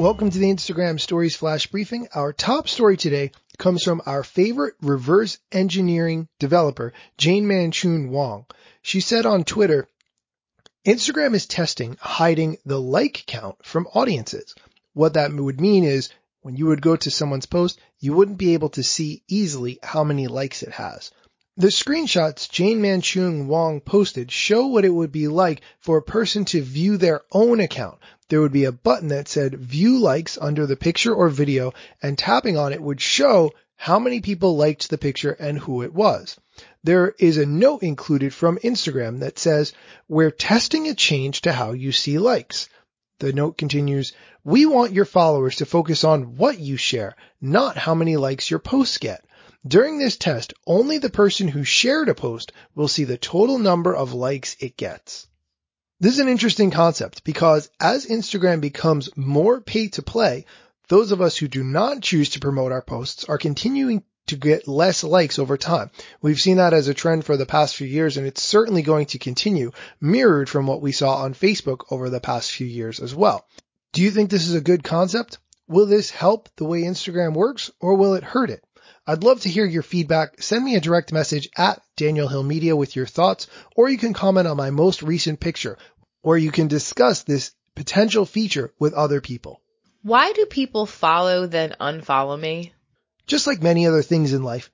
Welcome 0.00 0.30
to 0.30 0.38
the 0.38 0.50
Instagram 0.50 0.98
Stories 0.98 1.36
Flash 1.36 1.66
Briefing. 1.66 2.08
Our 2.14 2.32
top 2.32 2.70
story 2.70 2.96
today 2.96 3.32
comes 3.58 3.84
from 3.84 4.00
our 4.06 4.24
favorite 4.24 4.72
reverse 4.80 5.36
engineering 5.52 6.26
developer, 6.38 6.94
Jane 7.18 7.44
Manchun 7.44 8.08
Wong. 8.08 8.46
She 8.80 9.00
said 9.02 9.26
on 9.26 9.44
Twitter, 9.44 9.86
Instagram 10.86 11.34
is 11.34 11.44
testing 11.44 11.98
hiding 12.00 12.56
the 12.64 12.80
like 12.80 13.24
count 13.26 13.56
from 13.62 13.88
audiences. 13.88 14.54
What 14.94 15.12
that 15.12 15.34
would 15.34 15.60
mean 15.60 15.84
is 15.84 16.08
when 16.40 16.56
you 16.56 16.64
would 16.68 16.80
go 16.80 16.96
to 16.96 17.10
someone's 17.10 17.44
post, 17.44 17.78
you 17.98 18.14
wouldn't 18.14 18.38
be 18.38 18.54
able 18.54 18.70
to 18.70 18.82
see 18.82 19.22
easily 19.28 19.80
how 19.82 20.02
many 20.02 20.28
likes 20.28 20.62
it 20.62 20.72
has. 20.72 21.10
The 21.58 21.66
screenshots 21.66 22.48
Jane 22.48 22.80
Manchun 22.80 23.48
Wong 23.48 23.82
posted 23.82 24.32
show 24.32 24.68
what 24.68 24.86
it 24.86 24.94
would 24.94 25.12
be 25.12 25.28
like 25.28 25.60
for 25.78 25.98
a 25.98 26.02
person 26.02 26.46
to 26.46 26.62
view 26.62 26.96
their 26.96 27.20
own 27.30 27.60
account. 27.60 27.98
There 28.30 28.40
would 28.40 28.52
be 28.52 28.64
a 28.64 28.70
button 28.70 29.08
that 29.08 29.26
said 29.26 29.56
view 29.56 29.98
likes 29.98 30.38
under 30.40 30.64
the 30.64 30.76
picture 30.76 31.12
or 31.12 31.28
video 31.30 31.74
and 32.00 32.16
tapping 32.16 32.56
on 32.56 32.72
it 32.72 32.80
would 32.80 33.00
show 33.00 33.50
how 33.74 33.98
many 33.98 34.20
people 34.20 34.56
liked 34.56 34.88
the 34.88 34.98
picture 34.98 35.32
and 35.32 35.58
who 35.58 35.82
it 35.82 35.92
was. 35.92 36.36
There 36.84 37.12
is 37.18 37.38
a 37.38 37.44
note 37.44 37.82
included 37.82 38.32
from 38.32 38.58
Instagram 38.58 39.18
that 39.18 39.40
says, 39.40 39.72
we're 40.06 40.30
testing 40.30 40.86
a 40.86 40.94
change 40.94 41.40
to 41.40 41.52
how 41.52 41.72
you 41.72 41.90
see 41.90 42.20
likes. 42.20 42.68
The 43.18 43.32
note 43.32 43.58
continues, 43.58 44.12
we 44.44 44.64
want 44.64 44.92
your 44.92 45.06
followers 45.06 45.56
to 45.56 45.66
focus 45.66 46.04
on 46.04 46.36
what 46.36 46.60
you 46.60 46.76
share, 46.76 47.16
not 47.40 47.76
how 47.76 47.96
many 47.96 48.16
likes 48.16 48.48
your 48.48 48.60
posts 48.60 48.98
get. 48.98 49.24
During 49.66 49.98
this 49.98 50.16
test, 50.16 50.54
only 50.68 50.98
the 50.98 51.10
person 51.10 51.48
who 51.48 51.64
shared 51.64 52.08
a 52.08 52.14
post 52.14 52.52
will 52.76 52.86
see 52.86 53.02
the 53.02 53.18
total 53.18 53.58
number 53.58 53.92
of 53.92 54.14
likes 54.14 54.56
it 54.60 54.76
gets. 54.76 55.26
This 56.02 56.14
is 56.14 56.20
an 56.20 56.28
interesting 56.28 56.70
concept 56.70 57.24
because 57.24 57.68
as 57.78 58.06
Instagram 58.06 58.62
becomes 58.62 59.14
more 59.18 59.60
pay 59.60 59.88
to 59.88 60.02
play, 60.02 60.46
those 60.88 61.12
of 61.12 61.20
us 61.20 61.36
who 61.36 61.46
do 61.46 61.62
not 61.62 62.00
choose 62.00 62.30
to 62.30 62.40
promote 62.40 62.72
our 62.72 62.80
posts 62.80 63.24
are 63.24 63.36
continuing 63.36 64.02
to 64.28 64.36
get 64.36 64.66
less 64.66 65.04
likes 65.04 65.38
over 65.38 65.58
time. 65.58 65.90
We've 66.22 66.40
seen 66.40 66.56
that 66.56 66.72
as 66.72 66.88
a 66.88 66.94
trend 66.94 67.26
for 67.26 67.36
the 67.36 67.44
past 67.44 67.76
few 67.76 67.86
years 67.86 68.16
and 68.16 68.26
it's 68.26 68.42
certainly 68.42 68.80
going 68.80 69.06
to 69.06 69.18
continue 69.18 69.72
mirrored 70.00 70.48
from 70.48 70.66
what 70.66 70.80
we 70.80 70.92
saw 70.92 71.16
on 71.16 71.34
Facebook 71.34 71.84
over 71.90 72.08
the 72.08 72.18
past 72.18 72.50
few 72.50 72.66
years 72.66 73.00
as 73.00 73.14
well. 73.14 73.46
Do 73.92 74.00
you 74.00 74.10
think 74.10 74.30
this 74.30 74.48
is 74.48 74.54
a 74.54 74.62
good 74.62 74.82
concept? 74.82 75.36
Will 75.68 75.84
this 75.84 76.08
help 76.08 76.48
the 76.56 76.64
way 76.64 76.80
Instagram 76.80 77.34
works 77.34 77.70
or 77.78 77.96
will 77.96 78.14
it 78.14 78.24
hurt 78.24 78.48
it? 78.48 78.64
I'd 79.06 79.24
love 79.24 79.40
to 79.40 79.48
hear 79.48 79.64
your 79.64 79.82
feedback. 79.82 80.42
Send 80.42 80.64
me 80.64 80.76
a 80.76 80.80
direct 80.80 81.12
message 81.12 81.48
at 81.56 81.82
Daniel 81.96 82.28
Hill 82.28 82.42
Media 82.42 82.76
with 82.76 82.94
your 82.94 83.06
thoughts, 83.06 83.46
or 83.74 83.88
you 83.88 83.98
can 83.98 84.12
comment 84.12 84.46
on 84.46 84.56
my 84.56 84.70
most 84.70 85.02
recent 85.02 85.40
picture, 85.40 85.78
or 86.22 86.36
you 86.38 86.50
can 86.50 86.68
discuss 86.68 87.22
this 87.22 87.52
potential 87.74 88.26
feature 88.26 88.72
with 88.78 88.94
other 88.94 89.20
people. 89.20 89.60
Why 90.02 90.32
do 90.32 90.46
people 90.46 90.86
follow 90.86 91.46
then 91.46 91.74
unfollow 91.80 92.38
me? 92.38 92.72
Just 93.26 93.46
like 93.46 93.62
many 93.62 93.86
other 93.86 94.02
things 94.02 94.32
in 94.32 94.42
life, 94.42 94.70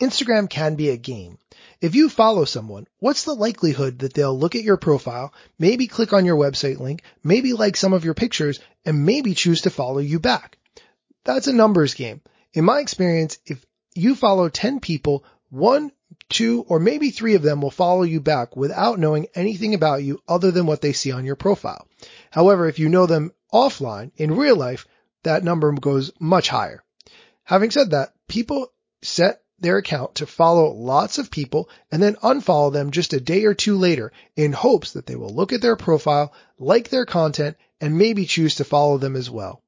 Instagram 0.00 0.48
can 0.48 0.76
be 0.76 0.90
a 0.90 0.96
game. 0.96 1.38
If 1.80 1.94
you 1.94 2.08
follow 2.08 2.44
someone, 2.44 2.86
what's 2.98 3.24
the 3.24 3.34
likelihood 3.34 4.00
that 4.00 4.14
they'll 4.14 4.38
look 4.38 4.54
at 4.54 4.62
your 4.62 4.76
profile, 4.76 5.32
maybe 5.58 5.86
click 5.86 6.12
on 6.12 6.24
your 6.24 6.36
website 6.36 6.78
link, 6.78 7.02
maybe 7.22 7.52
like 7.52 7.76
some 7.76 7.92
of 7.92 8.04
your 8.04 8.14
pictures, 8.14 8.60
and 8.84 9.04
maybe 9.04 9.34
choose 9.34 9.62
to 9.62 9.70
follow 9.70 9.98
you 9.98 10.20
back? 10.20 10.58
That's 11.24 11.48
a 11.48 11.52
numbers 11.52 11.94
game. 11.94 12.20
In 12.54 12.64
my 12.64 12.80
experience, 12.80 13.38
if 13.44 13.64
you 13.94 14.14
follow 14.14 14.48
10 14.48 14.80
people, 14.80 15.24
one, 15.50 15.92
two, 16.28 16.62
or 16.68 16.78
maybe 16.78 17.10
three 17.10 17.34
of 17.34 17.42
them 17.42 17.60
will 17.60 17.70
follow 17.70 18.02
you 18.02 18.20
back 18.20 18.56
without 18.56 18.98
knowing 18.98 19.26
anything 19.34 19.74
about 19.74 20.02
you 20.02 20.20
other 20.28 20.50
than 20.50 20.66
what 20.66 20.80
they 20.80 20.92
see 20.92 21.12
on 21.12 21.24
your 21.24 21.36
profile. 21.36 21.86
However, 22.30 22.68
if 22.68 22.78
you 22.78 22.88
know 22.88 23.06
them 23.06 23.32
offline 23.52 24.10
in 24.16 24.36
real 24.36 24.56
life, 24.56 24.86
that 25.22 25.44
number 25.44 25.72
goes 25.72 26.12
much 26.20 26.48
higher. 26.48 26.82
Having 27.44 27.70
said 27.70 27.90
that, 27.90 28.12
people 28.28 28.72
set 29.02 29.42
their 29.60 29.78
account 29.78 30.16
to 30.16 30.26
follow 30.26 30.70
lots 30.72 31.18
of 31.18 31.30
people 31.30 31.68
and 31.90 32.02
then 32.02 32.14
unfollow 32.16 32.72
them 32.72 32.90
just 32.90 33.12
a 33.12 33.20
day 33.20 33.44
or 33.44 33.54
two 33.54 33.76
later 33.76 34.12
in 34.36 34.52
hopes 34.52 34.92
that 34.92 35.06
they 35.06 35.16
will 35.16 35.34
look 35.34 35.52
at 35.52 35.62
their 35.62 35.76
profile, 35.76 36.32
like 36.58 36.90
their 36.90 37.06
content, 37.06 37.56
and 37.80 37.98
maybe 37.98 38.24
choose 38.24 38.56
to 38.56 38.64
follow 38.64 38.98
them 38.98 39.16
as 39.16 39.30
well. 39.30 39.62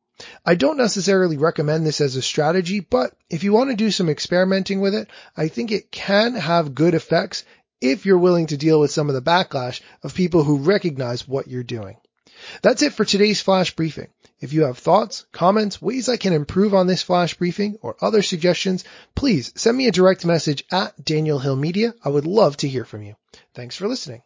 I 0.44 0.54
don't 0.54 0.76
necessarily 0.76 1.36
recommend 1.36 1.86
this 1.86 2.00
as 2.00 2.16
a 2.16 2.22
strategy, 2.22 2.80
but 2.80 3.14
if 3.28 3.44
you 3.44 3.52
want 3.52 3.70
to 3.70 3.76
do 3.76 3.90
some 3.90 4.08
experimenting 4.08 4.80
with 4.80 4.94
it, 4.94 5.08
I 5.36 5.48
think 5.48 5.70
it 5.70 5.90
can 5.90 6.34
have 6.34 6.74
good 6.74 6.94
effects 6.94 7.44
if 7.80 8.04
you're 8.04 8.18
willing 8.18 8.46
to 8.48 8.56
deal 8.56 8.80
with 8.80 8.90
some 8.90 9.08
of 9.08 9.14
the 9.14 9.22
backlash 9.22 9.80
of 10.02 10.14
people 10.14 10.44
who 10.44 10.58
recognize 10.58 11.26
what 11.26 11.48
you're 11.48 11.62
doing. 11.62 11.96
That's 12.62 12.82
it 12.82 12.92
for 12.92 13.04
today's 13.04 13.40
flash 13.40 13.74
briefing. 13.74 14.08
If 14.40 14.54
you 14.54 14.64
have 14.64 14.78
thoughts, 14.78 15.26
comments, 15.32 15.82
ways 15.82 16.08
I 16.08 16.16
can 16.16 16.32
improve 16.32 16.74
on 16.74 16.86
this 16.86 17.02
flash 17.02 17.34
briefing 17.34 17.76
or 17.82 17.96
other 18.00 18.22
suggestions, 18.22 18.84
please 19.14 19.52
send 19.54 19.76
me 19.76 19.86
a 19.86 19.92
direct 19.92 20.24
message 20.24 20.64
at 20.72 21.04
Daniel 21.04 21.38
Hill 21.38 21.56
Media. 21.56 21.94
I 22.02 22.08
would 22.08 22.26
love 22.26 22.56
to 22.58 22.68
hear 22.68 22.86
from 22.86 23.02
you. 23.02 23.16
Thanks 23.54 23.76
for 23.76 23.86
listening. 23.86 24.22